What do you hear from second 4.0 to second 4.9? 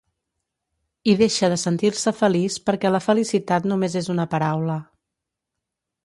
és una paraula.